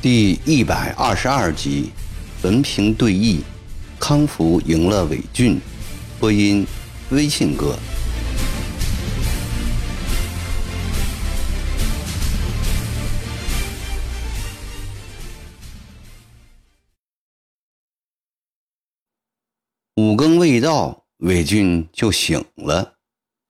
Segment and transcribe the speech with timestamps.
[0.00, 1.90] 第一百二十二集，
[2.42, 3.40] 文凭对弈，
[3.98, 5.60] 康福赢了韦俊。
[6.20, 6.66] 播音：
[7.10, 7.76] 微信哥。
[19.98, 22.94] 五更未到，韦俊就醒了。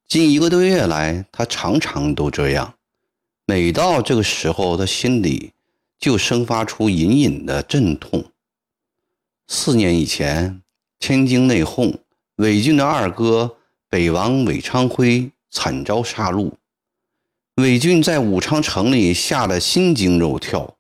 [0.09, 2.73] 近一个多月来，他常常都这样。
[3.45, 5.52] 每到这个时候，他心里
[5.98, 8.24] 就生发出隐隐的阵痛。
[9.47, 10.62] 四年以前，
[10.98, 11.95] 天津内讧，
[12.37, 13.59] 韦俊的二哥
[13.91, 16.51] 北王韦昌辉惨遭杀戮，
[17.57, 20.79] 韦俊在武昌城里吓得心惊肉跳，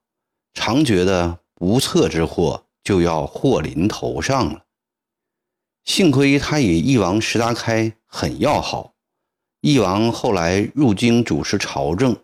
[0.54, 4.64] 常觉得不测之祸就要祸临头上了。
[5.88, 8.92] 幸亏他与翼王石达开很要好，
[9.62, 12.14] 翼王后来入京主持朝政，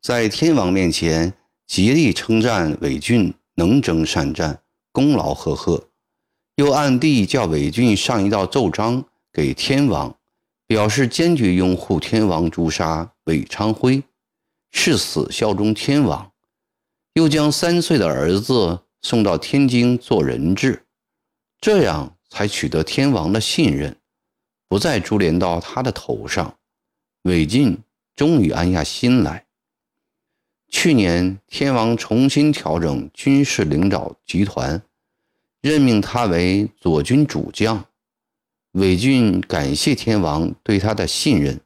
[0.00, 1.34] 在天王面前
[1.66, 5.90] 极力称赞韦俊能征善战，功劳赫赫，
[6.56, 10.16] 又暗地叫韦俊上一道奏章给天王，
[10.66, 14.02] 表示坚决拥护天王诛杀韦昌辉，
[14.72, 16.32] 誓死效忠天王，
[17.12, 20.86] 又将三岁的儿子送到天津做人质，
[21.60, 22.13] 这样。
[22.34, 23.96] 才取得天王的信任，
[24.66, 26.58] 不再株连到他的头上。
[27.22, 27.78] 韦俊
[28.16, 29.46] 终于安下心来。
[30.68, 34.82] 去年，天王重新调整军事领导集团，
[35.60, 37.84] 任命他为左军主将。
[38.72, 41.60] 韦俊感谢天王对他的信任，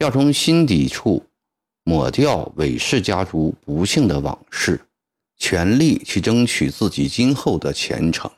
[0.00, 1.24] 要从心底处
[1.82, 4.78] 抹掉韦氏家族不幸的往事，
[5.38, 8.30] 全力去争取自己今后的前程。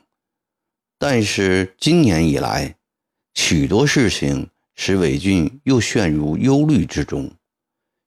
[0.99, 2.75] 但是今年以来，
[3.35, 7.31] 许多事情使韦俊又陷入忧虑之中。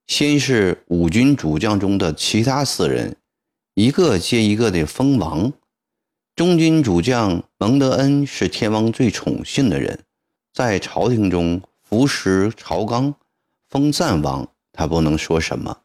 [0.07, 3.15] 先是五军主将中的其他四人，
[3.75, 5.53] 一个接一个的封王。
[6.35, 9.99] 中军主将蒙德恩是天王最宠信的人，
[10.53, 13.15] 在朝廷中服食朝纲，
[13.69, 15.77] 封赞王，他不能说什么。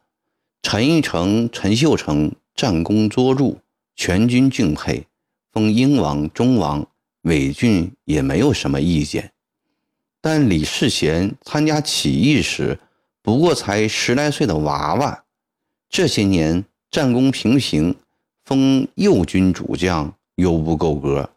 [0.62, 3.58] 陈义成、陈秀成战功卓著，
[3.94, 5.06] 全军敬佩，
[5.52, 6.84] 封英王、忠王。
[7.26, 9.32] 韦俊也没有什么意见，
[10.20, 12.78] 但李世贤参加起义时
[13.20, 15.24] 不过才十来岁的娃娃，
[15.88, 17.96] 这些年战功平平，
[18.44, 21.28] 封右军主将又不够格，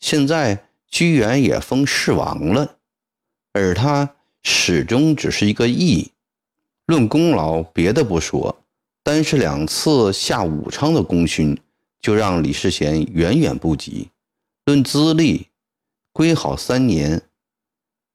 [0.00, 2.76] 现在居然也封世王了，
[3.54, 6.12] 而他始终只是一个义。
[6.84, 8.54] 论功劳，别的不说，
[9.02, 11.58] 单是两次下武昌的功勋，
[12.02, 14.10] 就让李世贤远远不及。
[14.68, 15.46] 论资历，
[16.12, 17.22] 归好三年，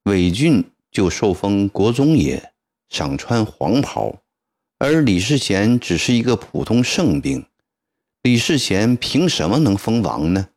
[0.03, 2.53] 韦俊就受封国中爷，
[2.89, 4.21] 赏穿黄袍，
[4.77, 7.43] 而李世贤只是一个普通圣兵。
[8.21, 10.49] 李世贤凭什么能封王呢？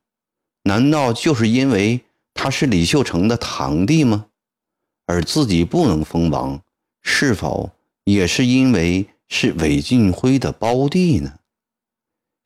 [0.65, 2.03] 难道就是因为
[2.35, 4.27] 他是李秀成的堂弟吗？
[5.07, 6.63] 而自己不能封王，
[7.01, 7.71] 是否
[8.05, 11.39] 也是因为是韦俊辉的胞弟呢？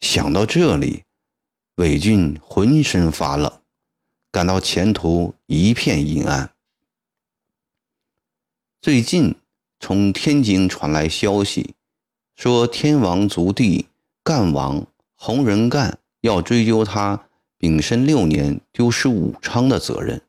[0.00, 1.02] 想到这里。
[1.80, 3.50] 韦俊浑身发冷，
[4.30, 6.50] 感到前途一片阴暗。
[8.82, 9.34] 最近
[9.78, 11.74] 从天津传来消息，
[12.36, 13.86] 说天王族弟
[14.22, 17.26] 干王洪仁干要追究他
[17.56, 20.20] 丙申六年丢失武昌的责任，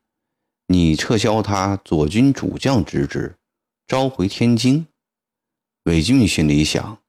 [0.68, 3.36] 拟撤销他左军主将之职，
[3.86, 4.88] 召回天津。
[5.84, 7.00] 韦俊心里想，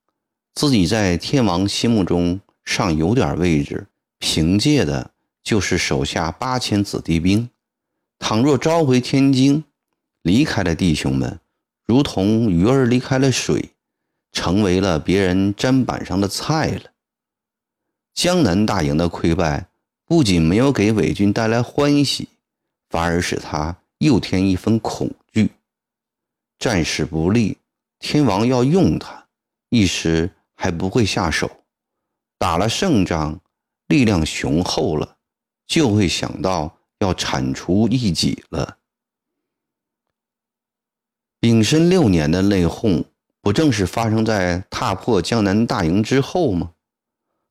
[0.53, 3.87] 自己在天王心目中尚有点位置。
[4.25, 5.11] 凭借的
[5.43, 7.51] 就是手下八千子弟兵，
[8.21, 9.65] 倘若召回天津，
[10.23, 11.41] 离开了弟兄们，
[11.85, 13.71] 如同鱼儿离开了水，
[14.31, 16.93] 成为了别人砧板上的菜了。
[18.15, 19.67] 江南大营的溃败，
[20.07, 22.29] 不仅没有给伪军带来欢喜，
[22.91, 25.51] 反而使他又添一分恐惧。
[26.61, 27.59] 战事不利，
[27.99, 29.27] 天王要用他，
[29.71, 31.51] 一时还不会下手，
[32.39, 33.41] 打了胜仗。
[33.93, 35.19] 力量雄厚了，
[35.67, 38.79] 就会想到要铲除异己了。
[41.39, 43.05] 丙申六年的内讧，
[43.43, 46.73] 不正是发生在踏破江南大营之后吗？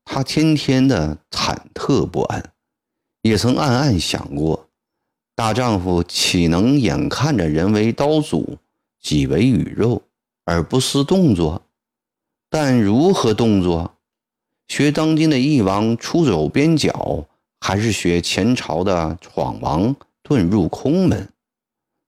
[0.04, 2.52] 他天天的忐忑不安，
[3.22, 4.68] 也曾暗暗想过：
[5.36, 8.58] 大丈夫岂能眼看着人为刀俎，
[9.00, 10.02] 己为鱼肉，
[10.44, 11.64] 而不思动作？
[12.50, 13.91] 但如何动作？
[14.68, 17.28] 学当今的翼王出走边角，
[17.60, 21.28] 还是学前朝的闯王遁入空门，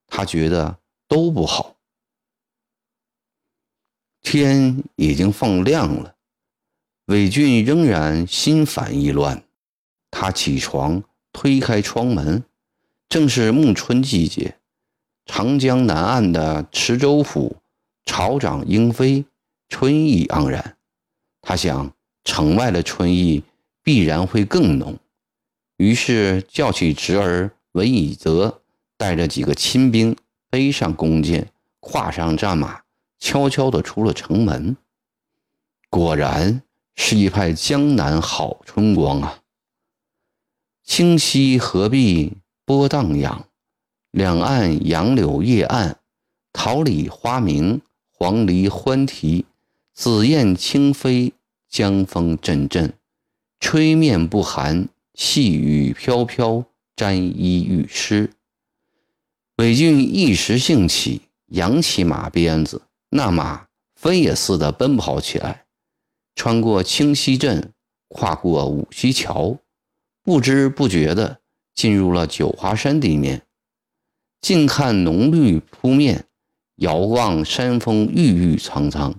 [0.06, 1.76] 他觉得都不好。
[4.22, 6.14] 天已经放亮了，
[7.06, 9.44] 韦俊仍然心烦意乱。
[10.10, 11.02] 他起床，
[11.32, 12.42] 推开窗门，
[13.08, 14.56] 正是暮春季节。
[15.26, 17.56] 长江南岸的池州府，
[18.06, 19.26] 草长莺飞，
[19.68, 20.76] 春意盎然。
[21.42, 21.92] 他想，
[22.24, 23.44] 城外的春意
[23.82, 24.98] 必然会更浓。
[25.76, 28.62] 于是叫起侄儿文以泽，
[28.96, 30.16] 带着几个亲兵，
[30.50, 31.50] 背上弓箭，
[31.80, 32.80] 跨上战马。
[33.20, 34.76] 悄悄地出了城门，
[35.88, 36.60] 果然
[36.94, 39.40] 是一派江南好春光啊！
[40.82, 42.36] 清溪河碧
[42.66, 43.46] 波荡漾，
[44.10, 45.98] 两岸杨柳叶暗，
[46.52, 47.80] 桃李花明，
[48.10, 49.46] 黄鹂欢啼，
[49.94, 51.32] 紫燕轻飞，
[51.74, 52.92] 江风阵阵，
[53.58, 58.30] 吹面不寒，细雨飘飘，沾衣欲湿。
[59.56, 62.82] 韦俊一时兴起，扬起马鞭子。
[63.10, 63.66] 那马
[63.96, 65.64] 飞也似的奔跑起来，
[66.36, 67.72] 穿过清溪镇，
[68.06, 69.58] 跨过五溪桥，
[70.22, 71.40] 不知不觉地
[71.74, 73.42] 进入了九华山地面。
[74.40, 76.26] 近看浓绿扑面，
[76.76, 79.12] 遥望山峰郁郁苍苍，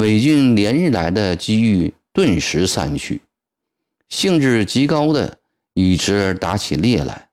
[0.00, 3.20] 韦俊连日来的机遇顿时散去，
[4.08, 5.36] 兴致极高的
[5.74, 7.28] 与侄儿打起猎来。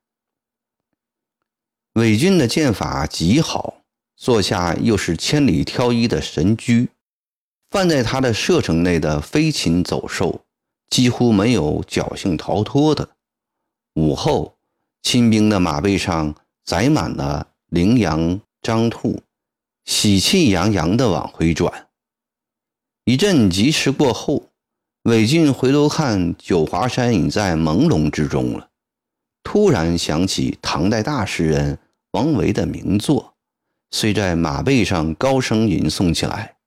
[1.93, 3.75] 韦俊的剑法极好。
[4.17, 6.89] 坐下又是千里挑一的神驹，
[7.69, 10.43] 放在他的射程内的飞禽走兽
[10.89, 13.11] 几乎没有侥幸逃脱的。
[13.93, 14.57] 午后，
[15.03, 16.33] 亲兵的马背上
[16.65, 19.21] 载满了羚羊、獐兔，
[19.85, 21.86] 喜气洋洋地往回转。
[23.07, 24.49] 一阵疾驰过后，
[25.03, 28.67] 韦俊回头看，九华山已在朦胧之中了。
[29.43, 31.79] 突然想起唐代大诗人
[32.11, 33.35] 王维的名作。
[33.91, 36.57] 遂在马背上高声吟诵起来：“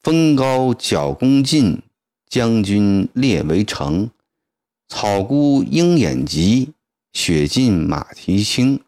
[0.00, 1.82] 风高角弓尽，
[2.26, 4.08] 将军列围城。
[4.88, 6.72] 草孤鹰眼疾，
[7.12, 8.80] 雪尽马蹄轻。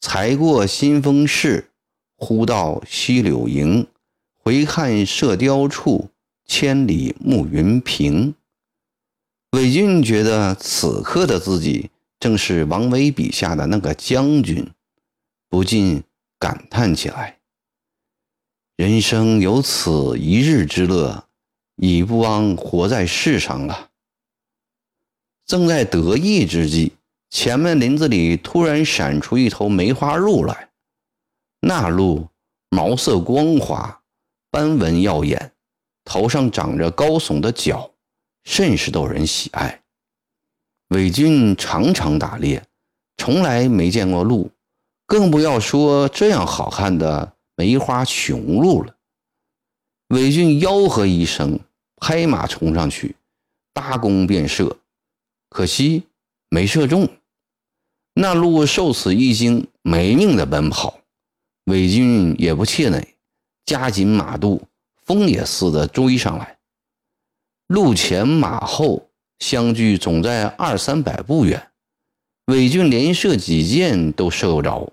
[0.00, 1.70] 才过新丰市，
[2.16, 3.86] 忽到西柳营。
[4.46, 6.08] 回看射雕处，
[6.44, 8.32] 千里暮云平。”
[9.50, 11.90] 韦俊觉得此刻的自己
[12.20, 14.70] 正是王维笔下的那个将军，
[15.48, 16.04] 不禁。
[16.38, 17.38] 感叹起来
[18.76, 21.26] ：“人生有此一日之乐，
[21.76, 23.88] 已不枉活在世上了。”
[25.46, 26.92] 正在得意之际，
[27.30, 30.68] 前面林子里突然闪出一头梅花鹿来。
[31.62, 32.28] 那鹿
[32.68, 34.02] 毛色光滑，
[34.56, 35.52] 斑纹耀眼，
[36.02, 37.90] 头上长着高耸的角，
[38.44, 39.82] 甚是逗人喜爱。
[40.88, 42.64] 韦俊常常打猎，
[43.18, 44.50] 从来没见过鹿。
[45.06, 48.96] 更不要说这样好看的梅花雄鹿了。
[50.08, 51.60] 韦俊吆喝一声，
[51.96, 53.14] 拍马冲上去，
[53.74, 54.78] 搭弓便射，
[55.50, 56.04] 可惜
[56.48, 57.06] 没射中。
[58.14, 60.98] 那鹿受此一惊，没命的奔跑。
[61.64, 63.15] 韦俊也不气馁，
[63.66, 64.62] 加紧马肚，
[65.04, 66.56] 风也似的追上来。
[67.66, 69.10] 鹿前马后
[69.40, 71.70] 相距总在二三百步远，
[72.46, 74.92] 韦俊连射几箭都射不着。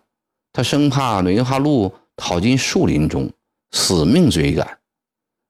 [0.51, 3.32] 他生怕梅花鹿逃进树林中，
[3.72, 4.80] 死命追赶，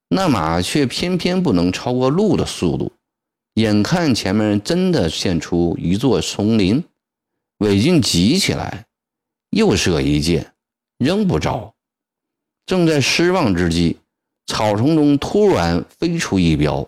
[0.09, 2.91] 那马却偏偏不能超过鹿的速度。
[3.55, 6.83] 眼看前面真的现出一座丛林，
[7.59, 8.85] 韦俊急起来，
[9.51, 10.53] 又射一箭，
[10.97, 11.73] 仍不着。
[12.65, 13.97] 正在失望之际，
[14.47, 16.87] 草丛中突然飞出一镖，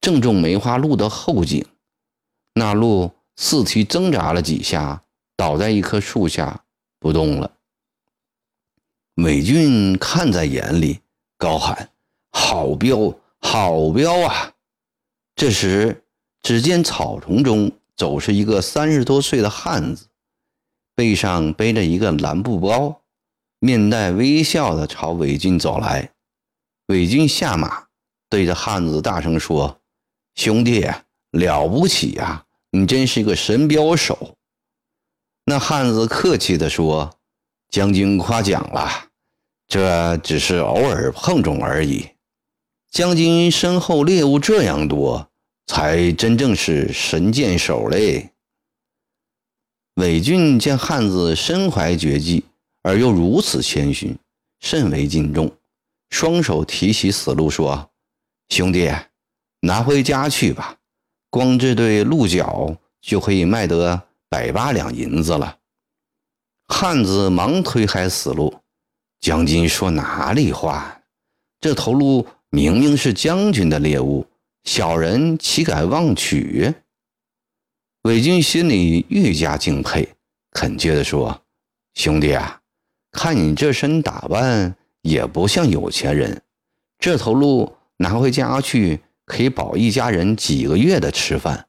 [0.00, 1.64] 正中梅花鹿的后颈。
[2.54, 5.02] 那鹿四蹄挣扎了几下，
[5.36, 6.64] 倒在一棵树下。
[7.02, 7.50] 不动了。
[9.14, 11.00] 美俊看在眼里，
[11.36, 11.90] 高喊
[12.30, 14.52] ：“好镖，好镖啊！”
[15.34, 16.04] 这时，
[16.42, 20.06] 只见草丛中走出一个三十多岁的汉子，
[20.94, 23.01] 背上背着一个蓝布包，
[23.64, 26.10] 面带微笑的朝韦俊走来。
[26.86, 27.84] 韦俊下马，
[28.28, 29.80] 对着汉子大声说
[30.34, 30.84] ：“兄弟，
[31.30, 32.44] 了不起呀！
[32.72, 34.36] 你真是个神镖手。”
[35.46, 37.20] 那汉子客气地说
[37.70, 38.90] ：“将军夸奖了，
[39.68, 42.08] 这只是偶尔碰中而已。
[42.90, 45.30] 将军身后猎物这样多，
[45.68, 48.32] 才真正是神箭手嘞。”
[49.94, 52.44] 韦俊见汉子身怀绝技，
[52.82, 54.16] 而又如此谦逊，
[54.60, 55.50] 甚为敬重，
[56.10, 57.90] 双手提起死鹿说
[58.50, 58.90] ：“兄弟，
[59.60, 60.76] 拿回家去吧，
[61.30, 65.58] 光这对鹿角就可以卖得。”百八两银子了，
[66.66, 68.62] 汉子忙推开死路
[69.20, 71.02] ：“将军说哪里话？
[71.60, 74.26] 这头鹿明明是将军的猎物，
[74.64, 76.74] 小人岂敢妄取？”
[78.04, 80.08] 伪军心里愈加敬佩，
[80.52, 81.42] 恳切地说
[81.92, 82.61] ：“兄弟啊，
[83.12, 86.42] 看你这身打扮，也不像有钱人。
[86.98, 91.68] 这头鹿拿回家去，可以保一家人几个月的吃饭。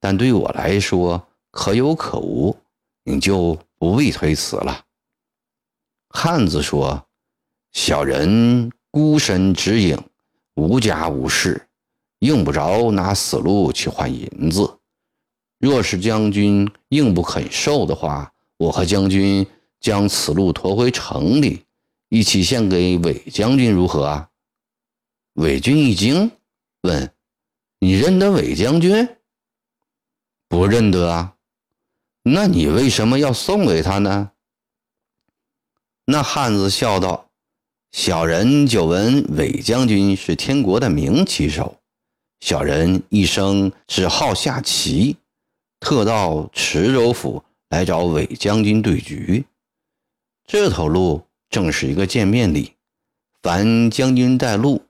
[0.00, 2.56] 但对我来说，可有可无，
[3.04, 4.84] 你就不必推辞了。”
[6.10, 7.06] 汉子说
[7.72, 9.96] ：“小人孤身只影，
[10.56, 11.68] 无家无室，
[12.18, 14.78] 用不着拿死鹿去换银子。”
[15.60, 19.46] 若是将军硬不肯受的话，我和将军
[19.82, 21.64] 将此路驮回城里，
[22.08, 24.30] 一起献给韦将军，如何啊？
[25.34, 26.30] 韦军一惊，
[26.82, 27.12] 问
[27.80, 29.08] ：“你认得韦将军
[30.48, 31.34] ？”“不认得啊。
[32.22, 34.30] ”“那你为什么要送给他呢？”
[36.06, 37.28] 那汉子笑道
[37.90, 41.76] ：“小人久闻韦将军是天国的名棋手，
[42.38, 45.16] 小人一生只好下棋。”
[45.80, 49.44] 特到池州府来找韦将军对局，
[50.46, 52.74] 这头鹿正是一个见面礼。
[53.42, 54.82] 凡将军带路，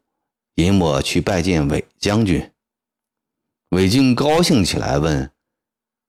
[0.57, 2.51] 引我去拜见韦将军。
[3.71, 5.31] 韦俊高兴起来，问：“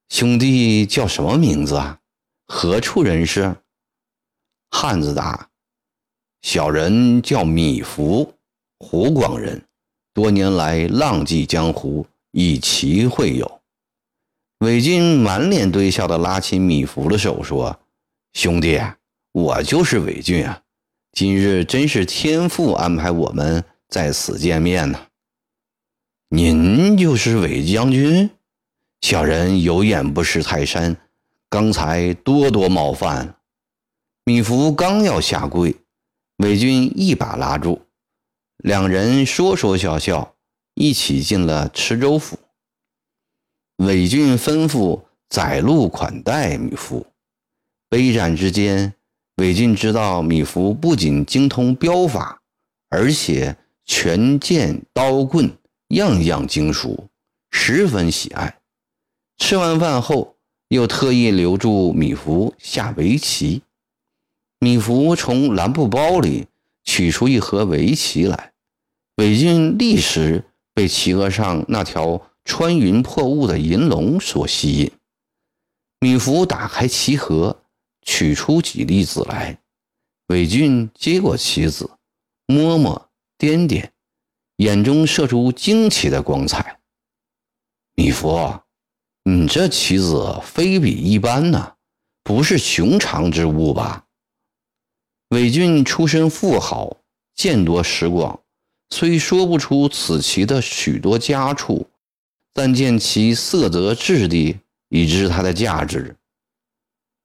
[0.10, 2.02] 兄弟叫什么名字啊？
[2.46, 3.56] 何处人士？”
[4.70, 5.50] 汉子答
[6.44, 8.30] ：“小人叫米芾，
[8.80, 9.66] 湖广人，
[10.14, 13.62] 多年来浪迹江湖，以其会友。”
[14.60, 17.80] 韦俊满脸堆笑的拉起米芾的手说
[18.34, 18.78] ：“兄弟，
[19.34, 20.62] 我就是韦俊啊！
[21.12, 25.08] 今日真是天父安排我们在此见面呢。
[26.30, 28.30] 您就是韦将军？
[29.02, 30.96] 小人有眼不识泰山，
[31.50, 33.36] 刚才多多冒犯。”
[34.24, 35.76] 米芾刚要下跪，
[36.38, 37.82] 韦俊一把拉住，
[38.58, 40.36] 两人说说笑笑，
[40.76, 42.38] 一起进了池州府。
[43.78, 47.04] 韦俊吩咐载路款待米芾。
[47.90, 48.94] 杯盏之间，
[49.44, 52.40] 韦俊知道米芾不仅精通镖法，
[52.88, 55.52] 而且拳剑刀棍
[55.90, 57.10] 样样精熟，
[57.52, 58.62] 十分喜爱。
[59.38, 60.38] 吃完饭后，
[60.70, 63.64] 又特意留住米芾下围棋。
[64.62, 66.48] 米芾从蓝布包里
[66.86, 68.54] 取出一盒围棋来，
[69.18, 72.30] 韦俊立时被棋盒上那条。
[72.46, 74.92] 穿云破雾的银龙所吸引，
[76.02, 77.63] 米芾打开棋盒，
[78.04, 79.58] 取出几粒子来。
[80.28, 81.90] 韦俊接过棋子，
[82.46, 83.90] 摸摸掂掂，
[84.58, 86.80] 眼中射出惊奇的光彩。
[87.96, 88.62] 米芾，
[89.24, 91.76] 你这棋子非比一般呐，
[92.24, 94.06] 不是寻常之物吧？
[95.30, 96.98] 韦俊出身富豪，
[97.36, 98.40] 见多识广，
[98.90, 101.88] 虽说不出此棋的许多佳处。
[102.56, 106.16] 但见其色泽质地，已知它的价值。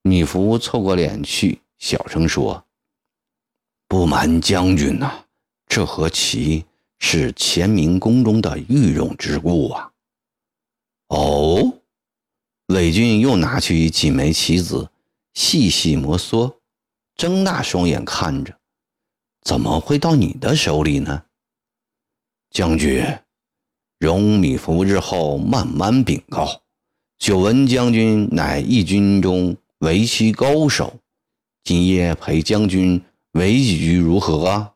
[0.09, 2.65] 米芾凑过脸去，小声说
[3.87, 5.25] ：“不瞒将军呐，
[5.67, 6.65] 这和棋
[6.99, 9.93] 是乾明宫中的御用之物啊。”
[11.09, 11.81] 哦，
[12.69, 14.91] 韦俊又拿去几枚棋子，
[15.35, 16.57] 细细摩挲，
[17.15, 18.59] 睁大双眼看着
[19.43, 21.25] ：“怎么会到你的手里呢，
[22.51, 23.05] 将军？”
[23.99, 26.63] 容米芾日后慢慢禀告。
[27.19, 30.99] 久闻将军乃义军中围棋高手，
[31.63, 33.01] 今夜陪将军
[33.33, 34.75] 围几局如何？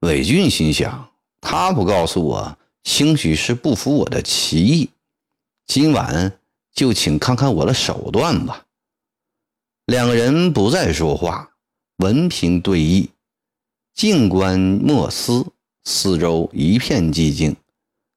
[0.00, 1.10] 韦俊心想：
[1.40, 4.90] 他不告诉我，兴许是不服我的棋艺。
[5.66, 6.38] 今晚
[6.72, 8.66] 就请看看我的手段吧。
[9.84, 11.50] 两个人不再说话，
[11.98, 13.08] 文凭对弈，
[13.94, 15.46] 静观莫思。
[15.88, 17.54] 四周一片寂静，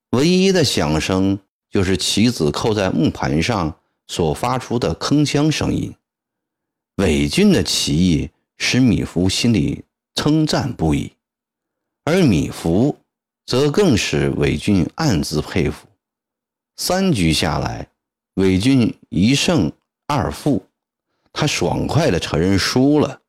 [0.09, 1.37] 唯一的响声
[1.69, 3.78] 就是棋子扣在木盘上
[4.09, 5.95] 所发出的铿锵声音。
[6.95, 9.85] 韦俊的棋艺使米芾心里
[10.15, 11.13] 称赞不已，
[12.03, 12.93] 而米芾
[13.45, 15.87] 则更使韦俊暗自佩服。
[16.75, 17.87] 三局下来，
[18.33, 19.71] 韦俊一胜
[20.07, 20.65] 二负，
[21.31, 23.21] 他爽快地承认输了。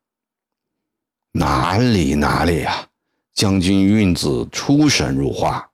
[1.33, 2.89] 哪里哪里呀！
[3.33, 5.71] 将军运子出神入化，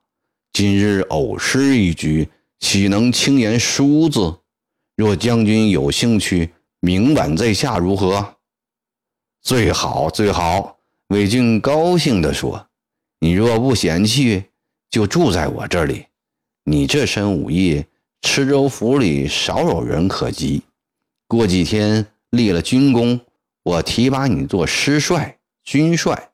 [0.54, 4.38] 今日偶失一局，岂能轻言输字？
[4.98, 8.38] 若将军有兴趣，明晚再下如何？
[9.44, 10.80] 最好最好。
[11.10, 12.68] 韦俊高兴地说
[13.22, 14.46] ：“你若不嫌弃，
[14.90, 16.08] 就住在我这里。
[16.64, 17.86] 你这身武艺，
[18.24, 20.64] 池州府里少有人可及。
[21.28, 23.22] 过几天，立了军功，
[23.62, 26.32] 我提拔你做师帅、军帅。”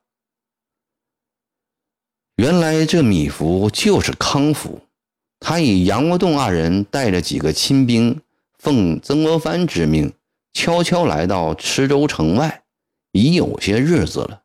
[2.37, 4.79] 原来这米芾就是康福，
[5.41, 8.19] 他以杨国栋二人带着几个亲兵，
[8.63, 10.13] 奉曾国藩之命，
[10.53, 12.63] 悄悄来到池州城外，
[13.11, 14.43] 已有些日子了。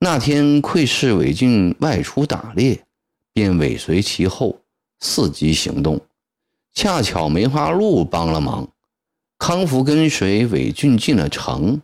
[0.00, 2.84] 那天窥视韦俊外出打猎，
[3.32, 4.60] 便尾随其后，
[5.00, 5.98] 伺机行动。
[6.74, 8.68] 恰巧梅花鹿帮了忙，
[9.38, 11.80] 康福跟随韦俊进了城，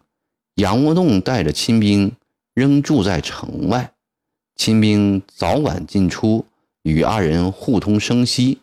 [0.57, 2.13] 杨国栋带着亲兵
[2.53, 3.91] 仍住在城外。
[4.57, 6.45] 亲兵早晚进出，
[6.83, 8.59] 与二人互通声息。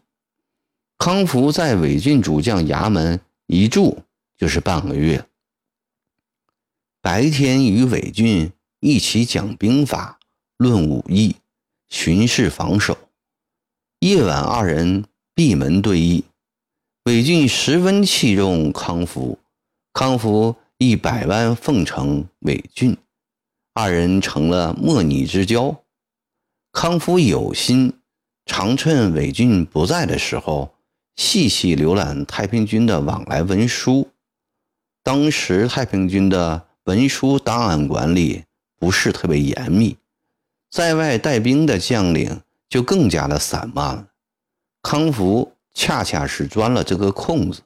[1.04, 4.04] 康福在韦郡主将衙门一住
[4.38, 5.26] 就是半个月。
[7.02, 10.20] 白天与韦俊一起讲兵法、
[10.58, 11.38] 论武艺、
[11.90, 12.94] 巡视防守；
[14.02, 16.22] 夜晚二人闭门对弈。
[17.06, 19.40] 韦俊十分器重康福，
[19.94, 22.96] 康福亦百般奉承韦俊。
[23.74, 25.82] 二人成了莫逆之交。
[26.72, 27.92] 康福有心，
[28.46, 30.76] 常趁韦俊不在的时候，
[31.16, 34.10] 细细浏览太平军的往来文书。
[35.04, 38.44] 当时太平军的文书档案管理
[38.78, 39.98] 不是特别严密，
[40.70, 44.08] 在外带兵的将领就更加的散漫了。
[44.82, 47.62] 康福恰恰是钻了这个空子。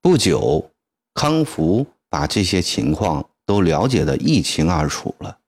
[0.00, 0.70] 不久，
[1.14, 5.38] 康福把这些情况都了解得一清二楚了。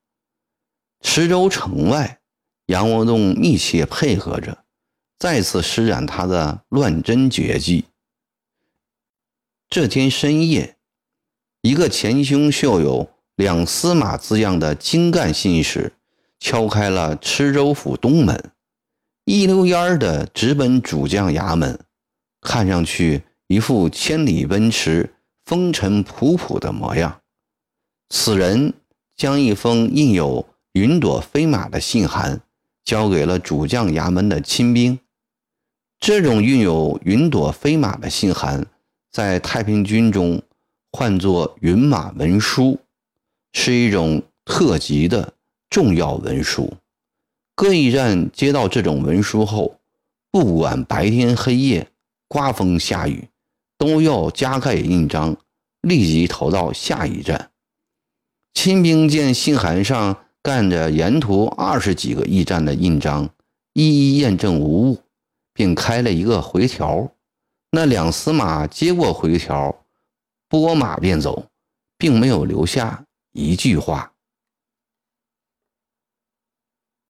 [1.02, 2.20] 池州城外，
[2.66, 4.64] 杨国栋密切配合着，
[5.18, 7.86] 再次施展他的乱真绝技。
[9.68, 10.76] 这天深夜，
[11.62, 15.92] 一个前胸绣有两司马字样的精干信使
[16.38, 18.52] 敲开了池州府东门。
[19.24, 21.80] 一溜烟儿的直奔主将衙门，
[22.40, 27.20] 看上去一副千里奔驰、风尘仆仆的模样。
[28.08, 28.74] 此人
[29.16, 32.40] 将一封印有云朵飞马的信函
[32.84, 35.00] 交给了主将衙门的亲兵。
[36.06, 38.64] 这种印有云朵飞马的信函，
[39.10, 40.40] 在太平军中
[40.92, 42.78] 唤作云马文书，
[43.52, 45.32] 是一种特级的
[45.68, 46.72] 重要文书。
[47.56, 49.80] 各驿站接到这种文书后，
[50.30, 51.88] 不管白天黑夜、
[52.28, 53.28] 刮风下雨，
[53.76, 55.36] 都要加盖印章，
[55.80, 57.50] 立即投到下一站。
[58.54, 63.28] 亲兵见信函上盖着沿途二十几个驿站的印章，
[63.72, 64.98] 一一验证无误，
[65.56, 67.10] 并开了一个回条。
[67.70, 69.74] 那两司马接过回条，
[70.48, 71.46] 拨马便走，
[71.96, 74.12] 并没有留下一句话。